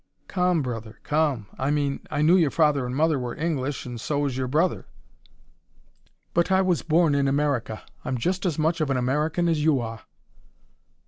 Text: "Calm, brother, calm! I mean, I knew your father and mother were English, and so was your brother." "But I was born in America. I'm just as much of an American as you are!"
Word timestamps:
"Calm, 0.27 0.63
brother, 0.63 0.99
calm! 1.03 1.45
I 1.59 1.69
mean, 1.69 1.99
I 2.09 2.23
knew 2.23 2.35
your 2.35 2.49
father 2.49 2.87
and 2.87 2.95
mother 2.95 3.19
were 3.19 3.35
English, 3.35 3.85
and 3.85 4.01
so 4.01 4.17
was 4.17 4.35
your 4.35 4.47
brother." 4.47 4.87
"But 6.33 6.51
I 6.51 6.63
was 6.63 6.81
born 6.81 7.13
in 7.13 7.27
America. 7.27 7.83
I'm 8.03 8.17
just 8.17 8.43
as 8.43 8.57
much 8.57 8.81
of 8.81 8.89
an 8.89 8.97
American 8.97 9.47
as 9.47 9.63
you 9.63 9.79
are!" 9.79 10.01